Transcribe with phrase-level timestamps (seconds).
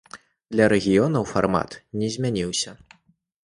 [0.53, 2.77] Для рэгіёнаў фармат не змяніўся.